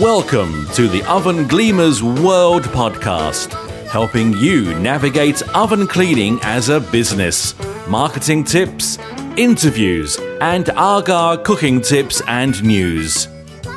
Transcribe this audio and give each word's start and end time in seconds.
Welcome 0.00 0.66
to 0.68 0.88
the 0.88 1.04
Oven 1.06 1.44
Gleamers 1.44 2.00
World 2.22 2.62
Podcast, 2.62 3.52
helping 3.88 4.32
you 4.38 4.74
navigate 4.78 5.42
oven 5.54 5.86
cleaning 5.86 6.38
as 6.42 6.70
a 6.70 6.80
business, 6.80 7.54
marketing 7.86 8.44
tips, 8.44 8.96
interviews, 9.36 10.18
and 10.40 10.70
AGA 10.70 11.42
cooking 11.44 11.82
tips 11.82 12.22
and 12.26 12.62
news. 12.64 13.28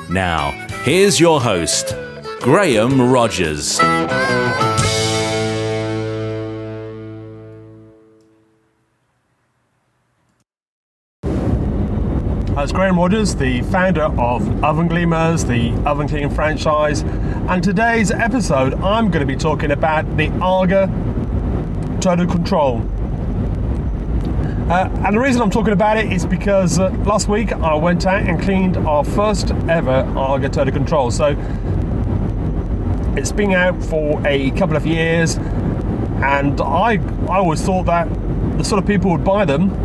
Now, 0.09 0.51
here's 0.83 1.19
your 1.19 1.41
host, 1.41 1.93
Graham 2.39 3.11
Rogers. 3.11 3.81
It's 12.65 12.73
Graham 12.73 12.97
Rogers, 12.97 13.35
the 13.35 13.61
founder 13.61 14.05
of 14.05 14.63
Oven 14.63 14.89
Gleamers, 14.89 15.45
the 15.47 15.71
oven 15.87 16.07
cleaning 16.07 16.31
franchise, 16.31 17.03
and 17.47 17.63
today's 17.63 18.09
episode 18.09 18.73
I'm 18.81 19.11
going 19.11 19.19
to 19.19 19.31
be 19.31 19.35
talking 19.35 19.69
about 19.69 20.17
the 20.17 20.29
AGA 20.41 20.87
Total 22.01 22.25
Control. 22.25 22.77
Uh, 24.67 24.89
and 25.05 25.15
the 25.15 25.19
reason 25.19 25.43
I'm 25.43 25.51
talking 25.51 25.73
about 25.73 25.97
it 25.97 26.11
is 26.11 26.25
because 26.25 26.79
uh, 26.79 26.89
last 27.05 27.27
week 27.27 27.53
I 27.53 27.75
went 27.75 28.07
out 28.07 28.23
and 28.23 28.41
cleaned 28.41 28.77
our 28.77 29.03
first 29.03 29.51
ever 29.69 30.03
AGA 30.17 30.49
Total 30.49 30.73
Control. 30.73 31.11
So 31.11 31.35
it's 33.15 33.31
been 33.31 33.53
out 33.53 33.79
for 33.83 34.25
a 34.25 34.49
couple 34.57 34.75
of 34.75 34.87
years, 34.87 35.35
and 35.35 36.59
I 36.59 36.99
I 37.29 37.37
always 37.37 37.61
thought 37.61 37.85
that 37.85 38.09
the 38.57 38.63
sort 38.63 38.81
of 38.81 38.87
people 38.87 39.11
would 39.11 39.23
buy 39.23 39.45
them 39.45 39.84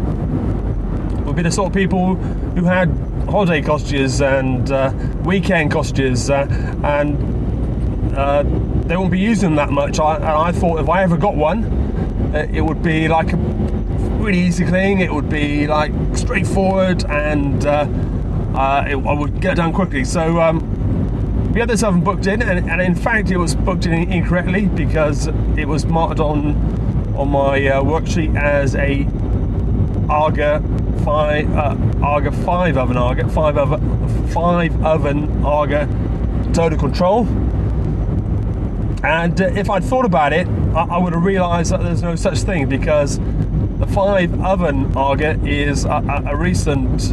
be 1.43 1.49
the 1.49 1.55
sort 1.55 1.69
of 1.69 1.75
people 1.75 2.17
who 2.17 2.65
had 2.65 2.91
holiday 3.29 3.63
cottages 3.63 4.21
and 4.21 4.71
uh, 4.71 4.93
weekend 5.25 5.71
cottages, 5.71 6.29
uh, 6.29 6.47
and 6.85 8.15
uh, 8.15 8.43
they 8.87 8.97
won't 8.97 9.11
be 9.11 9.19
using 9.19 9.49
them 9.49 9.57
that 9.57 9.71
much. 9.71 9.99
I, 9.99 10.17
and 10.17 10.25
I 10.25 10.53
thought 10.53 10.81
if 10.81 10.89
I 10.89 11.03
ever 11.03 11.17
got 11.17 11.37
one, 11.37 11.65
uh, 12.35 12.47
it 12.53 12.61
would 12.61 12.83
be 12.83 13.09
like 13.09 13.33
a 13.33 13.37
really 13.37 14.39
easy 14.39 14.67
clean. 14.67 14.99
It 14.99 15.13
would 15.13 15.31
be 15.31 15.67
like 15.67 15.93
straightforward, 16.15 17.05
and 17.05 17.65
uh, 17.65 17.87
uh, 18.55 18.85
it, 18.87 18.97
I 18.97 19.13
would 19.15 19.41
get 19.41 19.53
it 19.53 19.57
done 19.57 19.73
quickly. 19.73 20.05
So. 20.05 20.41
Um, 20.41 20.77
we 21.55 21.59
had 21.59 21.69
this 21.69 21.83
oven 21.83 22.05
booked 22.05 22.29
in, 22.29 22.43
and, 22.43 22.71
and, 22.71 22.81
in 22.81 22.95
fact, 22.95 23.33
it 23.33 23.37
was 23.37 23.57
booked 23.57 23.85
in 23.85 23.93
incorrectly 24.13 24.67
because 24.67 25.27
it 25.57 25.67
was 25.67 25.85
marked 25.85 26.21
on 26.21 26.55
on 27.17 27.29
my 27.29 27.59
worksheet 27.59 28.41
as 28.41 28.77
a 28.77 29.05
AGA 30.11 30.63
five 31.05 31.51
uh, 31.55 31.77
AGA 32.05 32.33
five 32.33 32.77
oven 32.77 32.97
AGA 32.97 33.29
five 33.29 33.57
oven 33.57 34.29
five 34.29 34.85
oven 34.85 35.45
AGA 35.45 35.87
total 36.53 36.79
control. 36.79 37.27
And 39.03 39.41
uh, 39.41 39.47
if 39.47 39.71
I'd 39.71 39.85
thought 39.85 40.05
about 40.05 40.33
it, 40.33 40.47
I, 40.75 40.83
I 40.83 40.99
would 40.99 41.13
have 41.13 41.23
realised 41.23 41.73
that 41.73 41.83
there's 41.83 42.03
no 42.03 42.17
such 42.17 42.41
thing 42.41 42.69
because 42.69 43.19
the 43.79 43.87
five 43.87 44.39
oven 44.43 44.95
AGA 44.97 45.39
is 45.47 45.85
a, 45.85 46.25
a, 46.27 46.37
recent 46.37 47.11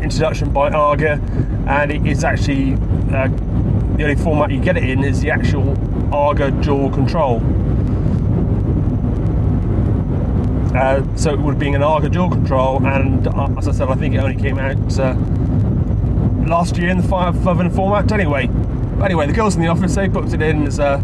introduction 0.00 0.52
by 0.52 0.68
AGA, 0.70 1.20
and 1.66 1.90
it 1.90 2.06
is 2.06 2.22
actually 2.24 2.74
uh, 3.14 3.28
the 3.96 4.04
only 4.04 4.14
format 4.14 4.50
you 4.50 4.60
get 4.60 4.76
it 4.76 4.84
in 4.84 5.02
is 5.02 5.20
the 5.20 5.30
actual 5.30 5.72
AGA 6.14 6.50
dual 6.62 6.90
control. 6.90 7.40
Uh, 10.74 11.04
so 11.16 11.32
it 11.32 11.38
would 11.38 11.52
have 11.52 11.58
been 11.58 11.74
an 11.74 11.82
AGA 11.82 12.08
dual 12.08 12.30
control, 12.30 12.84
and 12.86 13.28
uh, 13.28 13.48
as 13.58 13.68
I 13.68 13.72
said, 13.72 13.88
I 13.88 13.94
think 13.94 14.14
it 14.14 14.18
only 14.18 14.40
came 14.40 14.58
out 14.58 14.98
uh, 14.98 15.14
last 16.48 16.78
year 16.78 16.88
in 16.88 16.96
the 16.96 17.06
five 17.06 17.46
oven 17.46 17.70
format. 17.70 18.10
Anyway, 18.10 18.46
but 18.46 19.04
anyway, 19.04 19.26
the 19.26 19.34
girls 19.34 19.54
in 19.54 19.60
the 19.60 19.68
office 19.68 19.94
they 19.94 20.08
booked 20.08 20.32
it 20.32 20.40
in 20.40 20.66
as 20.66 20.78
a 20.78 20.94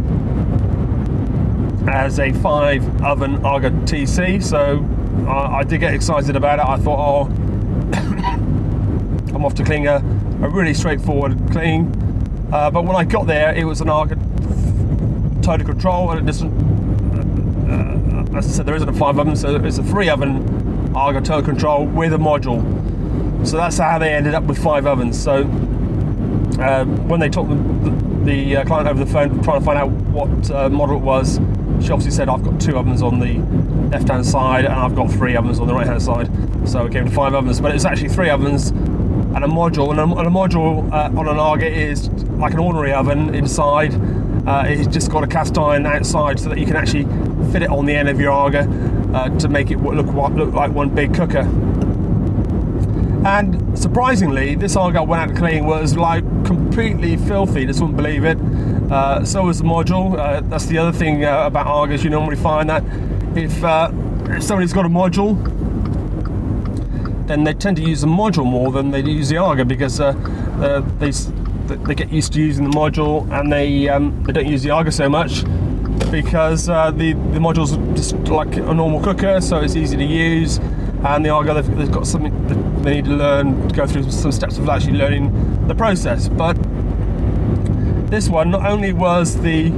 as 1.86 2.18
a 2.18 2.32
five 2.32 3.02
oven 3.02 3.44
AGA 3.44 3.70
TC. 3.84 4.42
So 4.42 4.86
I 5.28 5.64
did 5.64 5.80
get 5.80 5.92
excited 5.92 6.34
about 6.34 6.60
it. 6.60 6.64
I 6.64 6.78
thought, 6.78 6.98
oh, 6.98 7.24
I'm 9.34 9.44
off 9.44 9.54
to 9.56 9.64
clean 9.64 9.86
a, 9.86 9.96
a 9.96 10.48
really 10.48 10.72
straightforward 10.72 11.38
clean. 11.50 11.92
Uh, 12.52 12.70
but 12.70 12.84
when 12.84 12.96
I 12.96 13.04
got 13.04 13.26
there, 13.26 13.54
it 13.54 13.64
was 13.64 13.82
an 13.82 13.90
AGA 13.90 14.16
total 15.42 15.66
control, 15.66 16.10
and 16.10 16.20
it 16.20 16.24
doesn't 16.24 16.77
as 18.34 18.46
I 18.46 18.50
said, 18.50 18.66
there 18.66 18.76
isn't 18.76 18.88
a 18.88 18.92
five 18.92 19.18
oven, 19.18 19.36
so 19.36 19.56
it's 19.56 19.78
a 19.78 19.82
three 19.82 20.08
oven 20.08 20.94
AGA 20.94 21.20
total 21.20 21.42
control 21.42 21.86
with 21.86 22.12
a 22.12 22.18
module. 22.18 22.62
So 23.46 23.56
that's 23.56 23.78
how 23.78 23.98
they 23.98 24.12
ended 24.14 24.34
up 24.34 24.44
with 24.44 24.62
five 24.62 24.86
ovens. 24.86 25.20
So 25.20 25.42
um, 26.60 27.08
when 27.08 27.20
they 27.20 27.28
talked 27.28 27.50
the, 27.50 28.24
the 28.24 28.56
uh, 28.56 28.64
client 28.64 28.88
over 28.88 29.02
the 29.04 29.10
phone 29.10 29.42
trying 29.42 29.60
to 29.60 29.64
find 29.64 29.78
out 29.78 29.90
what 29.90 30.50
uh, 30.50 30.68
model 30.68 30.96
it 30.96 31.02
was, 31.02 31.36
she 31.80 31.92
obviously 31.92 32.10
said 32.10 32.28
I've 32.28 32.42
got 32.42 32.60
two 32.60 32.76
ovens 32.76 33.02
on 33.02 33.20
the 33.20 33.38
left 33.90 34.08
hand 34.08 34.26
side 34.26 34.64
and 34.64 34.74
I've 34.74 34.96
got 34.96 35.10
three 35.10 35.36
ovens 35.36 35.60
on 35.60 35.68
the 35.68 35.74
right 35.74 35.86
hand 35.86 36.02
side. 36.02 36.28
So 36.68 36.84
it 36.86 36.92
came 36.92 37.04
to 37.04 37.10
five 37.10 37.34
ovens, 37.34 37.60
but 37.60 37.74
it's 37.74 37.84
actually 37.84 38.08
three 38.08 38.28
ovens 38.28 38.70
and 38.70 39.44
a 39.44 39.48
module. 39.48 39.90
And 39.90 40.00
a, 40.00 40.02
and 40.02 40.26
a 40.26 40.30
module 40.30 40.90
uh, 40.92 41.18
on 41.18 41.28
an 41.28 41.38
AGA 41.38 41.70
is 41.70 42.08
like 42.38 42.52
an 42.52 42.58
ordinary 42.58 42.92
oven 42.92 43.34
inside. 43.34 43.92
Uh, 44.48 44.64
it's 44.66 44.88
just 44.88 45.10
got 45.10 45.22
a 45.22 45.26
cast 45.26 45.58
iron 45.58 45.84
outside 45.84 46.40
so 46.40 46.48
that 46.48 46.56
you 46.56 46.64
can 46.64 46.74
actually 46.74 47.04
fit 47.52 47.62
it 47.62 47.68
on 47.68 47.84
the 47.84 47.94
end 47.94 48.08
of 48.08 48.18
your 48.18 48.32
AGA 48.32 48.66
uh, 49.12 49.28
to 49.38 49.46
make 49.46 49.70
it 49.70 49.76
look, 49.76 50.06
look 50.06 50.54
like 50.54 50.72
one 50.72 50.88
big 50.88 51.12
cooker. 51.14 51.46
And 53.26 53.78
surprisingly, 53.78 54.54
this 54.54 54.74
AGA 54.74 55.02
went 55.02 55.30
out 55.30 55.36
clean 55.36 55.66
was 55.66 55.98
like 55.98 56.24
completely 56.46 57.18
filthy. 57.18 57.66
Just 57.66 57.82
wouldn't 57.82 57.98
believe 57.98 58.24
it. 58.24 58.38
Uh, 58.90 59.22
so 59.22 59.44
was 59.44 59.58
the 59.58 59.64
module. 59.64 60.18
Uh, 60.18 60.40
that's 60.40 60.64
the 60.64 60.78
other 60.78 60.96
thing 60.96 61.26
uh, 61.26 61.44
about 61.44 61.66
AGAs. 61.66 62.02
You 62.02 62.08
normally 62.08 62.36
find 62.36 62.70
that 62.70 62.82
if, 63.36 63.62
uh, 63.62 63.90
if 64.30 64.42
somebody's 64.42 64.72
got 64.72 64.86
a 64.86 64.88
module, 64.88 65.36
then 67.26 67.44
they 67.44 67.52
tend 67.52 67.76
to 67.76 67.82
use 67.82 68.00
the 68.00 68.06
module 68.06 68.46
more 68.46 68.72
than 68.72 68.92
they 68.92 69.02
use 69.02 69.28
the 69.28 69.36
AGA 69.36 69.66
because 69.66 70.00
uh, 70.00 70.14
uh, 70.62 70.80
they 70.98 71.12
they 71.76 71.94
get 71.94 72.10
used 72.10 72.32
to 72.32 72.40
using 72.40 72.64
the 72.64 72.76
module 72.76 73.30
and 73.38 73.52
they 73.52 73.88
um, 73.88 74.22
they 74.24 74.32
don't 74.32 74.46
use 74.46 74.62
the 74.62 74.70
AGA 74.70 74.92
so 74.92 75.08
much 75.08 75.44
because 76.10 76.68
uh, 76.68 76.90
the 76.90 77.12
the 77.12 77.38
module's 77.38 77.76
just 77.96 78.14
like 78.28 78.56
a 78.56 78.74
normal 78.74 79.00
cooker, 79.02 79.40
so 79.40 79.58
it's 79.58 79.76
easy 79.76 79.96
to 79.96 80.04
use. 80.04 80.58
And 81.04 81.24
the 81.24 81.32
AGA, 81.32 81.54
they've, 81.54 81.76
they've 81.78 81.92
got 81.92 82.06
something 82.06 82.82
they 82.82 82.96
need 82.96 83.04
to 83.04 83.12
learn, 83.12 83.68
to 83.68 83.74
go 83.74 83.86
through 83.86 84.10
some 84.10 84.32
steps 84.32 84.58
of 84.58 84.68
actually 84.68 84.98
learning 84.98 85.68
the 85.68 85.74
process. 85.74 86.28
But 86.28 86.54
this 88.10 88.28
one, 88.28 88.50
not 88.50 88.66
only 88.66 88.92
was 88.92 89.40
the 89.40 89.70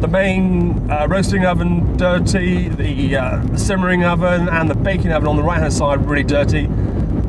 the 0.00 0.08
main 0.08 0.90
uh, 0.90 1.06
roasting 1.08 1.44
oven 1.44 1.96
dirty, 1.96 2.68
the, 2.68 3.16
uh, 3.16 3.36
the 3.46 3.58
simmering 3.58 4.04
oven 4.04 4.48
and 4.48 4.70
the 4.70 4.74
baking 4.74 5.10
oven 5.10 5.28
on 5.28 5.36
the 5.36 5.42
right 5.42 5.58
hand 5.58 5.72
side 5.72 6.08
really 6.08 6.22
dirty. 6.22 6.68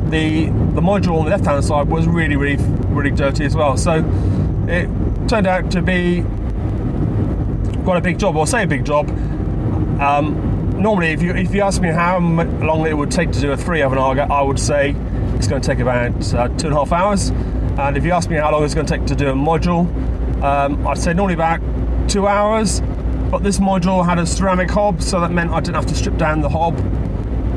The 0.10 0.46
the 0.46 0.82
module 0.82 1.18
on 1.20 1.26
the 1.26 1.32
left 1.32 1.46
hand 1.46 1.64
side 1.64 1.88
was 1.88 2.08
really 2.08 2.36
really 2.36 2.58
really 2.88 3.12
dirty 3.12 3.46
as 3.46 3.56
well. 3.56 3.78
So 3.78 4.04
it 4.68 4.90
turned 5.30 5.48
out 5.48 5.72
to 5.72 5.82
be 5.82 6.24
quite 7.84 7.98
a 7.98 8.02
big 8.02 8.20
job, 8.20 8.36
or 8.36 8.46
say 8.48 8.64
a 8.64 8.68
big 8.68 8.86
job. 8.86 9.10
Um, 10.00 10.76
normally, 10.78 11.08
if 11.08 11.22
you 11.22 11.36
if 11.36 11.54
you 11.54 11.62
ask 11.62 11.82
me 11.82 11.90
how 11.90 12.20
long 12.20 12.86
it 12.88 12.94
would 12.94 13.12
take 13.12 13.32
to 13.32 13.40
do 13.40 13.52
a 13.52 13.58
three 13.58 13.82
oven 13.82 13.98
AGA, 13.98 14.28
I 14.32 14.42
would 14.42 14.60
say 14.60 14.96
it's 15.36 15.48
going 15.48 15.62
to 15.62 15.68
take 15.68 15.80
about 15.80 16.34
uh, 16.34 16.48
two 16.50 16.68
and 16.68 16.76
a 16.76 16.80
half 16.80 16.92
hours. 16.92 17.30
And 17.80 17.96
if 17.96 18.04
you 18.04 18.12
ask 18.12 18.30
me 18.30 18.36
how 18.36 18.52
long 18.52 18.64
it's 18.64 18.74
going 18.74 18.86
to 18.86 18.98
take 18.98 19.06
to 19.08 19.16
do 19.16 19.30
a 19.30 19.34
module, 19.34 19.88
um, 20.44 20.86
I'd 20.88 20.98
say 20.98 21.14
normally 21.14 21.36
about 21.36 21.62
two 22.10 22.28
hours. 22.28 22.82
But 23.32 23.44
this 23.44 23.60
module 23.60 24.04
had 24.04 24.18
a 24.18 24.26
ceramic 24.26 24.72
hob, 24.72 25.02
so 25.02 25.20
that 25.20 25.32
meant 25.32 25.52
I 25.52 25.60
didn't 25.60 25.76
have 25.76 25.86
to 25.86 25.96
strip 25.96 26.18
down 26.18 26.42
the 26.42 26.50
hob. 26.50 26.78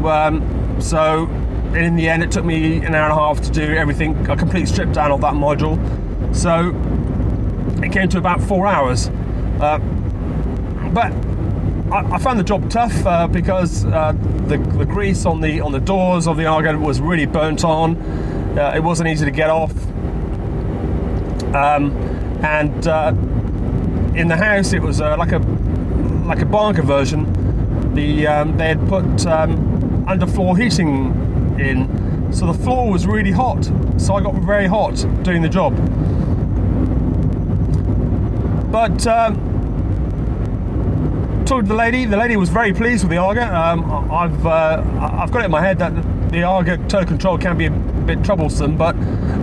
Um, 0.05 0.81
so 0.81 1.27
in 1.75 1.97
the 1.97 2.09
end, 2.09 2.23
it 2.23 2.31
took 2.31 2.45
me 2.45 2.77
an 2.79 2.95
hour 2.95 3.05
and 3.05 3.13
a 3.13 3.15
half 3.15 3.41
to 3.43 3.51
do 3.51 3.63
everything, 3.63 4.15
a 4.29 4.37
complete 4.37 4.69
strip 4.69 4.93
down 4.93 5.11
of 5.11 5.21
that 5.23 5.35
module. 5.35 5.79
So 6.35 6.71
it 7.83 7.93
came 7.93 8.09
to 8.11 8.19
about 8.19 8.41
four 8.41 8.67
hours. 8.67 9.09
Uh, 9.61 9.79
but 10.93 11.13
I, 11.93 12.15
I, 12.15 12.19
found 12.19 12.39
the 12.39 12.45
job 12.45 12.69
tough 12.71 13.07
uh, 13.07 13.27
because 13.27 13.85
uh, 13.87 14.13
the, 14.47 14.59
the, 14.59 14.85
grease 14.85 15.25
on 15.25 15.41
the 15.41 15.61
on 15.61 15.73
the 15.73 15.81
doors 15.81 16.27
of 16.27 16.37
the 16.37 16.47
AGA 16.47 16.79
was 16.79 17.01
really 17.01 17.27
burnt 17.27 17.65
on. 17.65 17.97
Uh, 18.59 18.73
it 18.75 18.81
wasn't 18.81 19.09
easy 19.09 19.25
to 19.25 19.31
get 19.31 19.51
off, 19.51 19.73
um, 21.55 21.93
and 22.43 22.87
uh, 22.87 23.09
in 24.15 24.29
the 24.29 24.37
house 24.37 24.73
it 24.73 24.83
was 24.83 25.01
uh, 25.01 25.17
like 25.17 25.33
a 25.33 25.39
like 26.27 26.41
a 26.41 26.47
barn 26.47 26.75
conversion. 26.75 27.95
The 27.95 28.27
um, 28.27 28.57
they 28.57 28.69
had 28.69 28.89
put 28.89 29.27
um, 29.27 30.05
underfloor 30.07 30.61
heating 30.61 31.32
in, 31.63 32.33
so 32.33 32.47
the 32.47 32.55
floor 32.55 32.91
was 32.91 33.07
really 33.07 33.31
hot. 33.31 33.65
So 33.97 34.15
I 34.15 34.23
got 34.23 34.35
very 34.35 34.67
hot 34.67 34.97
doing 35.23 35.43
the 35.43 35.49
job. 35.49 35.77
But 38.73 39.07
um, 39.07 39.37
talked 41.45 41.65
to 41.65 41.69
the 41.69 41.75
lady. 41.75 42.07
The 42.07 42.17
lady 42.17 42.37
was 42.37 42.49
very 42.49 42.73
pleased 42.73 43.05
with 43.05 43.11
the 43.11 43.19
AGA. 43.19 43.55
Um, 43.55 44.11
I've 44.11 44.47
uh, 44.47 44.83
I've 44.99 45.31
got 45.31 45.43
it 45.43 45.45
in 45.47 45.51
my 45.51 45.61
head 45.61 45.79
that 45.81 45.93
the 46.31 46.43
AGA 46.43 46.79
total 46.89 47.05
control 47.05 47.37
can 47.37 47.59
be 47.59 47.67
a 47.67 47.71
bit 47.71 48.25
troublesome, 48.25 48.79
but 48.79 48.97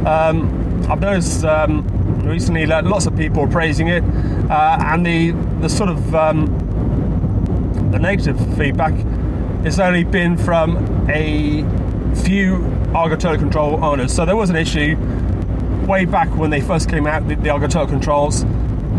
um, 0.08 0.84
I've 0.90 1.00
noticed 1.00 1.46
um, 1.46 1.86
recently 2.28 2.66
that 2.66 2.86
lots 2.86 3.06
of 3.06 3.16
people 3.16 3.44
are 3.44 3.48
praising 3.48 3.90
it, 3.90 4.04
uh, 4.50 4.78
and 4.82 5.06
the 5.06 5.32
the 5.62 5.70
sort 5.70 5.90
of 5.90 6.16
um, 6.16 6.48
the 7.92 8.00
negative 8.00 8.40
feedback 8.58 8.94
has 9.64 9.80
only 9.80 10.04
been 10.04 10.38
from 10.38 10.78
a 11.10 11.62
few 12.16 12.66
AGA 12.96 13.18
Total 13.18 13.38
Control 13.38 13.84
owners. 13.84 14.14
So 14.14 14.26
there 14.26 14.36
was 14.36 14.50
an 14.50 14.56
issue 14.56 14.98
way 15.88 16.06
back 16.06 16.30
when 16.36 16.50
they 16.50 16.62
first 16.62 16.90
came 16.90 17.08
out, 17.08 17.28
the, 17.28 17.36
the 17.36 17.50
AGA 17.50 17.68
Total 17.68 17.88
Controls, 17.88 18.44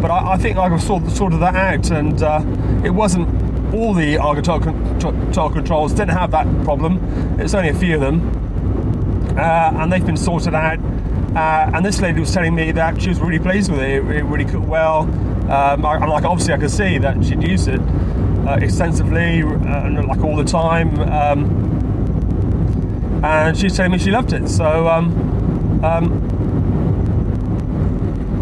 but 0.01 0.11
I, 0.11 0.33
I 0.33 0.37
think 0.37 0.57
AGA 0.57 0.79
sorted, 1.11 1.41
that 1.41 1.55
out, 1.55 1.91
and 1.91 2.23
uh, 2.23 2.43
it 2.85 2.91
wasn't 2.91 3.29
all 3.75 3.95
the 3.95 4.19
AGA 4.19 4.43
Total, 4.43 4.73
Total 4.99 5.51
Controls 5.51 5.93
didn't 5.93 6.17
have 6.17 6.31
that 6.33 6.47
problem. 6.65 7.39
It's 7.39 7.55
only 7.55 7.69
a 7.69 7.75
few 7.75 7.95
of 7.95 8.01
them, 8.01 9.37
uh, 9.39 9.73
and 9.75 9.93
they've 9.93 10.05
been 10.05 10.17
sorted 10.17 10.55
out. 10.55 10.79
Uh, 11.37 11.71
and 11.73 11.85
this 11.85 12.01
lady 12.01 12.19
was 12.19 12.33
telling 12.35 12.55
me 12.57 12.73
that 12.73 13.01
she 13.01 13.09
was 13.09 13.21
really 13.21 13.39
pleased 13.39 13.71
with 13.71 13.81
it. 13.81 14.05
It, 14.05 14.17
it 14.17 14.25
really 14.25 14.45
cooked 14.45 14.67
well. 14.67 15.03
Um, 15.51 15.85
I, 15.85 16.05
like 16.07 16.25
obviously 16.25 16.55
I 16.55 16.59
could 16.59 16.71
see 16.71 16.99
that 16.99 17.25
she'd 17.25 17.43
used 17.43 17.69
it 17.69 17.81
uh, 18.47 18.59
extensively 18.61 19.43
uh, 19.43 19.87
and 19.87 20.07
like 20.07 20.21
all 20.21 20.37
the 20.37 20.45
time. 20.45 20.99
Um, 21.01 21.80
and 23.23 23.57
she's 23.57 23.77
telling 23.77 23.93
me 23.93 23.99
she 23.99 24.11
loved 24.11 24.33
it. 24.33 24.49
So 24.49 24.89
um, 24.89 25.85
um, 25.85 26.31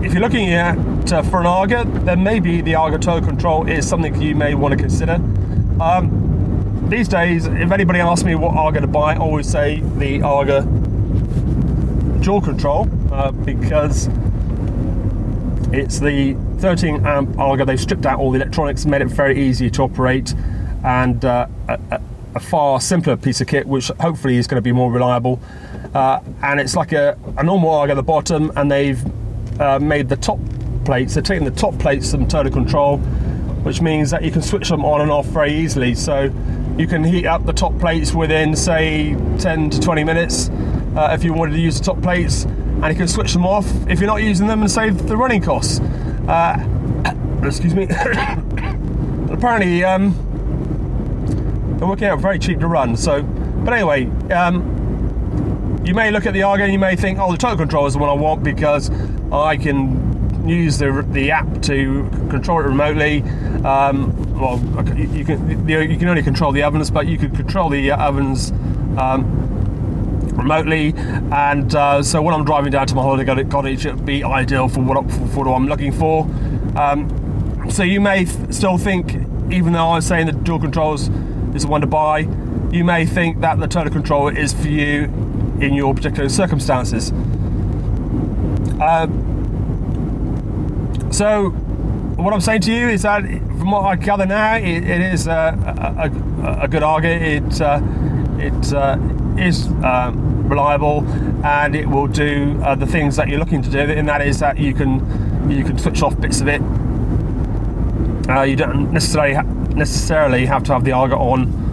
if 0.05 0.13
you're 0.13 0.23
looking 0.23 0.53
at 0.53 0.79
uh, 1.13 1.23
for 1.23 1.41
an 1.41 1.47
AGA, 1.47 1.85
then 2.05 2.23
maybe 2.23 2.61
the 2.61 2.75
AGA 2.75 2.99
Total 2.99 3.27
Control 3.27 3.69
is 3.69 3.89
something 3.89 4.21
you 4.21 4.35
may 4.35 4.55
want 4.55 4.73
to 4.73 4.79
consider. 4.79 5.15
Um, 5.81 6.87
these 6.89 7.09
days, 7.09 7.47
if 7.47 7.71
anybody 7.71 8.01
asks 8.01 8.25
me 8.25 8.35
what 8.35 8.57
AGA 8.57 8.81
to 8.81 8.87
buy, 8.87 9.15
I 9.15 9.19
always 9.19 9.49
say 9.49 9.81
the 9.81 10.23
AGA 10.23 10.63
Dual 12.23 12.41
Control 12.41 12.89
uh, 13.13 13.31
because 13.33 14.09
it's 15.73 16.01
the 16.01 16.35
13 16.59 17.07
amp 17.07 17.39
AGA. 17.39 17.65
They've 17.65 17.81
stripped 17.81 18.07
out 18.07 18.19
all 18.19 18.31
the 18.31 18.41
electronics, 18.41 18.87
made 18.87 19.03
it 19.03 19.09
very 19.09 19.41
easy 19.41 19.69
to 19.71 19.83
operate, 19.83 20.35
and 20.85 21.25
uh, 21.25 21.47
a, 22.39 22.41
far 22.41 22.81
simpler 22.81 23.17
piece 23.17 23.41
of 23.41 23.47
kit, 23.47 23.67
which 23.67 23.89
hopefully 24.01 24.37
is 24.37 24.47
going 24.47 24.57
to 24.57 24.63
be 24.63 24.73
more 24.73 24.91
reliable. 24.91 25.41
Uh, 25.95 26.21
and 26.43 26.61
it's 26.61 26.77
like 26.77 26.93
a, 26.93 27.19
a 27.37 27.43
normal 27.43 27.71
AGA 27.71 27.93
at 27.93 27.95
the 27.95 28.03
bottom, 28.03 28.53
and 28.57 28.71
they've 28.71 29.03
uh, 29.61 29.79
made 29.79 30.09
the 30.09 30.17
top 30.17 30.39
plates. 30.85 31.15
They're 31.15 31.23
taking 31.23 31.45
the 31.45 31.51
top 31.51 31.79
plates 31.79 32.11
from 32.11 32.27
Total 32.27 32.53
Control, 32.53 32.99
which 33.65 33.81
means 33.81 34.11
that 34.11 34.23
you 34.23 34.31
can 34.31 34.43
switch 34.43 34.69
them 34.69 34.85
on 34.85 35.01
and 35.01 35.11
off 35.11 35.27
very 35.27 35.53
easily. 35.53 35.95
So 35.95 36.33
you 36.79 36.87
can 36.87 37.03
heat 37.05 37.27
up 37.27 37.45
the 37.45 37.53
top 37.53 37.79
plates 37.79 38.15
within, 38.15 38.55
say, 38.55 39.17
10 39.39 39.71
to 39.71 39.81
20 39.81 40.05
minutes 40.05 40.49
uh, 40.97 41.11
if 41.13 41.25
you 41.25 41.33
wanted 41.33 41.53
to 41.53 41.61
use 41.61 41.79
the 41.79 41.85
top 41.85 42.01
plates, 42.03 42.45
and 42.45 42.87
you 42.87 42.95
can 42.95 43.09
switch 43.09 43.33
them 43.33 43.45
off 43.45 43.67
if 43.89 44.01
you're 44.01 44.07
not 44.07 44.23
using 44.23 44.47
them 44.47 44.61
and 44.61 44.71
save 44.71 45.09
the 45.09 45.17
running 45.17 45.43
costs. 45.43 45.81
Uh, 46.29 46.57
excuse 47.43 47.75
me. 47.75 47.85
apparently, 49.31 49.85
um, 49.85 50.15
they're 51.79 51.89
working 51.89 52.09
out 52.09 52.19
very 52.19 52.39
cheap 52.39 52.61
to 52.61 52.67
run. 52.67 52.97
So, 52.97 53.23
but 53.23 53.73
anyway, 53.73 54.07
um, 54.33 55.83
you 55.85 55.95
may 55.95 56.11
look 56.11 56.27
at 56.27 56.35
the 56.35 56.43
AGA 56.43 56.65
and 56.65 56.73
you 56.73 56.79
may 56.79 56.97
think, 56.97 57.19
oh, 57.19 57.33
the 57.33 57.39
total 57.39 57.57
control 57.57 57.87
is 57.87 57.95
the 57.95 57.99
one 57.99 58.11
I 58.11 58.15
want 58.15 58.43
because 58.43 58.91
I 59.33 59.57
can 59.57 60.47
use 60.49 60.79
the, 60.79 61.07
the 61.13 61.31
app 61.31 61.63
to 61.63 62.09
control 62.31 62.61
it 62.61 62.65
remotely. 62.65 63.23
Um, 63.65 64.15
well, 64.39 64.59
you 64.97 65.25
can 65.25 65.69
you 65.69 65.99
can 65.99 66.09
only 66.09 66.23
control 66.23 66.53
the 66.53 66.63
ovens, 66.63 66.91
but 66.91 67.07
you 67.07 67.19
can 67.19 67.35
control 67.35 67.69
the 67.69 67.91
ovens 67.93 68.51
um, 68.99 69.25
remotely. 70.37 70.95
And 71.33 71.75
uh, 71.75 72.03
so 72.03 72.23
when 72.23 72.35
I'm 72.35 72.45
driving 72.45 72.73
down 72.73 72.87
to 72.87 72.95
my 72.95 73.03
holiday 73.03 73.45
cottage, 73.45 73.87
it'd 73.87 74.07
be 74.07 74.25
ideal 74.25 74.69
for 74.69 74.81
what, 74.81 75.11
for 75.11 75.45
what 75.45 75.55
I'm 75.55 75.67
looking 75.67 75.93
for. 75.93 76.25
Um, 76.77 77.69
so 77.71 77.83
you 77.83 78.01
may 78.01 78.25
th- 78.25 78.53
still 78.53 78.79
think, 78.79 79.15
even 79.53 79.73
though 79.73 79.91
I'm 79.91 80.01
saying 80.01 80.27
the 80.27 80.33
dual 80.33 80.61
controls 80.61 81.11
is 81.55 81.63
the 81.63 81.69
one 81.69 81.81
to 81.81 81.87
buy, 81.87 82.21
you 82.71 82.85
may 82.85 83.07
think 83.07 83.41
that 83.41 83.59
the 83.59 83.67
total 83.67 83.93
control 83.93 84.29
is 84.29 84.53
for 84.53 84.69
you 84.69 85.05
in 85.61 85.75
your 85.75 85.95
particular 85.95 86.29
circumstances. 86.29 87.13
Uh, 88.81 89.07
so, 91.11 91.51
what 92.17 92.33
I'm 92.33 92.41
saying 92.41 92.61
to 92.63 92.73
you 92.73 92.89
is 92.89 93.03
that, 93.03 93.23
from 93.23 93.71
what 93.71 93.85
I 93.85 93.97
gather 93.97 94.27
now, 94.27 94.57
it, 94.57 94.85
it 94.85 95.01
is 95.01 95.27
a, 95.27 95.57
a, 95.99 96.65
a, 96.65 96.69
good 96.69 96.83
AGA. 96.83 97.09
It 97.09 97.61
uh, 97.61 97.81
it 98.39 98.73
uh, 98.73 98.99
is 99.37 99.67
um, 99.83 100.47
reliable, 100.49 101.05
and 101.45 101.75
it 101.75 101.89
will 101.89 102.07
do 102.07 102.61
uh, 102.63 102.75
the 102.75 102.87
things 102.87 103.17
that 103.17 103.29
you're 103.29 103.39
looking 103.39 103.63
to 103.63 103.71
do. 103.71 103.79
And 103.79 104.09
that 104.09 104.21
is 104.21 104.39
that 104.41 104.59
you 104.59 104.75
can 104.75 105.51
you 105.51 105.65
can 105.65 105.79
switch 105.79 106.03
off 106.03 106.21
bits 106.21 106.41
of 106.41 106.49
it. 106.49 106.61
Uh, 108.29 108.43
you 108.43 108.57
don't 108.57 108.93
necessarily 108.93 109.35
necessarily 109.79 110.47
have 110.47 110.65
to 110.65 110.73
have 110.73 110.85
the 110.85 110.93
AGA 110.93 111.17
on 111.17 111.67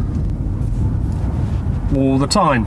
all 1.96 2.18
the 2.18 2.28
time. 2.28 2.66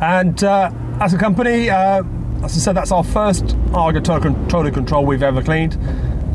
And 0.00 0.42
uh, 0.42 0.70
as 1.00 1.14
a 1.14 1.18
company, 1.18 1.70
uh, 1.70 2.02
as 2.42 2.56
I 2.56 2.58
said, 2.58 2.76
that's 2.76 2.92
our 2.92 3.04
first 3.04 3.56
AGA 3.74 4.00
total 4.00 4.70
control 4.70 5.06
we've 5.06 5.22
ever 5.22 5.42
cleaned, 5.42 5.78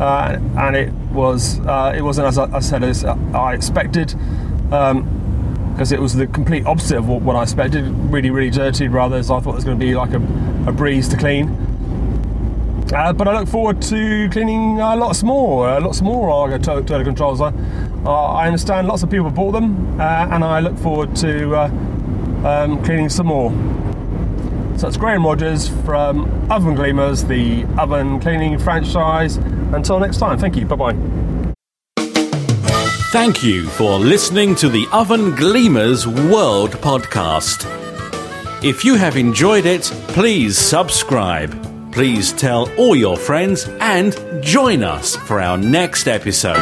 uh, 0.02 0.40
and 0.58 0.76
it 0.76 0.94
was 1.12 1.60
uh, 1.62 1.94
it 1.96 2.02
wasn't 2.02 2.28
as 2.28 2.38
I 2.40 2.60
said 2.60 2.84
as 2.84 3.06
I 3.06 3.54
expected, 3.54 4.16
because 4.64 4.92
um, 4.92 5.94
it 5.94 6.02
was 6.02 6.16
the 6.16 6.26
complete 6.28 6.66
opposite 6.66 6.98
of 6.98 7.08
what, 7.08 7.22
what, 7.22 7.36
I 7.36 7.44
expected. 7.44 7.84
Really, 7.86 8.32
really 8.32 8.50
dirty. 8.50 8.88
Rather, 8.88 9.18
as 9.18 9.30
I 9.30 9.40
thought 9.40 9.52
it 9.52 9.56
was 9.56 9.66
going 9.66 9.80
to 9.80 9.86
be 9.86 9.94
like 9.94 10.14
a, 10.14 10.22
a 10.68 10.72
breeze 10.72 11.08
to 11.10 11.18
clean. 11.18 11.69
Uh, 12.94 13.14
but 13.14 13.28
I 13.28 13.40
look 13.40 13.48
forward 13.48 13.82
to 13.84 14.30
cleaning 14.30 14.82
uh, 14.82 14.96
lots 14.96 15.22
more, 15.22 15.70
uh, 15.70 15.80
lots 15.80 16.02
more 16.02 16.30
AGA 16.48 16.60
total 16.60 17.04
controls. 17.04 17.40
I, 17.40 17.52
I 18.06 18.48
understand 18.48 18.88
lots 18.88 19.04
of 19.04 19.12
people 19.12 19.30
bought 19.30 19.52
them, 19.52 20.00
and 20.02 20.44
I 20.44 20.60
look 20.60 20.78
forward 20.78 21.16
to 21.18 21.56
um, 22.46 22.84
cleaning 22.84 23.10
some 23.10 23.28
more. 23.28 23.52
So 24.78 24.88
it's 24.88 24.98
Graham 24.98 25.26
Rogers 25.26 25.68
from 25.84 26.22
Oven 26.50 26.74
Gleamers, 26.74 27.28
the 27.28 27.66
oven 27.80 28.20
cleaning 28.20 28.58
franchise. 28.58 29.36
Until 29.74 30.00
next 30.00 30.18
time, 30.18 30.40
thank 30.40 30.56
you. 30.56 30.66
Bye 30.66 30.76
bye. 30.76 31.20
Thank 33.12 33.44
you 33.44 33.68
for 33.70 34.00
listening 34.00 34.56
to 34.56 34.70
the 34.70 34.88
Oven 34.94 35.32
Gleamers 35.34 36.06
World 36.32 36.72
Podcast. 36.74 37.66
If 38.64 38.86
you 38.86 38.96
have 38.96 39.18
enjoyed 39.18 39.66
it, 39.66 39.84
please 40.10 40.58
subscribe. 40.58 41.69
Please 41.92 42.32
tell 42.34 42.72
all 42.78 42.96
your 42.96 43.18
friends 43.18 43.68
and 43.80 44.16
join 44.42 44.84
us 44.84 45.16
for 45.16 45.42
our 45.42 45.58
next 45.58 46.08
episode. 46.08 46.56